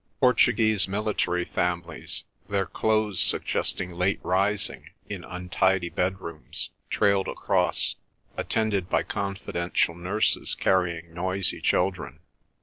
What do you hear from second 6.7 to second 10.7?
trailed across, attended by confidential nurses